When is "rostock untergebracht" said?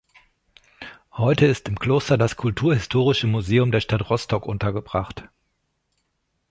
4.09-5.25